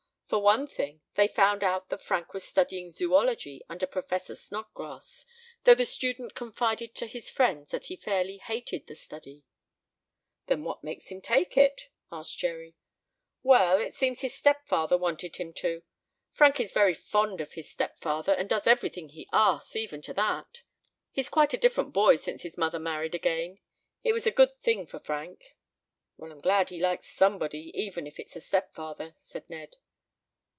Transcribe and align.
For 0.27 0.41
one 0.41 0.65
thing, 0.65 1.01
they 1.15 1.27
found 1.27 1.61
out 1.61 1.89
that 1.89 2.01
Frank 2.01 2.33
was 2.33 2.45
studying 2.45 2.89
zoology 2.89 3.65
under 3.67 3.85
Professor 3.85 4.33
Snodgrass, 4.33 5.25
though 5.65 5.75
the 5.75 5.85
student 5.85 6.35
confided 6.35 6.95
to 6.95 7.05
his 7.05 7.29
friends 7.29 7.71
that 7.71 7.87
he 7.87 7.97
fairly 7.97 8.37
hated 8.37 8.87
the 8.87 8.95
study. 8.95 9.43
"Then 10.47 10.63
what 10.63 10.85
makes 10.85 11.09
him 11.09 11.19
take 11.19 11.57
it?" 11.57 11.89
asked 12.13 12.37
Jerry. 12.37 12.77
"Well, 13.43 13.77
it 13.81 13.93
seems 13.93 14.21
his 14.21 14.33
stepfather 14.33 14.97
wanted 14.97 15.35
him 15.35 15.51
to. 15.55 15.83
Frank 16.31 16.61
is 16.61 16.71
very 16.71 16.93
fond 16.93 17.41
of 17.41 17.51
his 17.55 17.69
stepfather, 17.69 18.31
and 18.31 18.47
does 18.47 18.65
everything 18.67 19.09
he 19.09 19.27
asks, 19.33 19.75
even 19.75 20.01
to 20.03 20.13
that. 20.13 20.61
He's 21.11 21.27
quite 21.27 21.53
a 21.53 21.57
different 21.57 21.91
boy 21.91 22.15
since 22.15 22.43
his 22.43 22.57
mother 22.57 22.79
married 22.79 23.13
again. 23.15 23.59
It 24.01 24.13
was 24.13 24.25
a 24.25 24.31
good 24.31 24.57
thing 24.61 24.87
for 24.87 25.01
Frank." 25.01 25.57
"Well, 26.15 26.31
I'm 26.31 26.39
glad 26.39 26.69
he 26.69 26.79
likes 26.79 27.07
somebody, 27.09 27.69
even 27.75 28.07
if 28.07 28.17
it's 28.17 28.37
a 28.37 28.41
stepfather," 28.41 29.11
said 29.17 29.43
Ned. 29.49 29.75